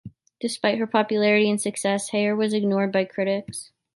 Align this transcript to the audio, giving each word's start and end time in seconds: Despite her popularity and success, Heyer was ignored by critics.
Despite 0.39 0.79
her 0.79 0.87
popularity 0.87 1.47
and 1.47 1.61
success, 1.61 2.09
Heyer 2.09 2.35
was 2.35 2.55
ignored 2.55 2.91
by 2.91 3.03
critics. 3.05 3.69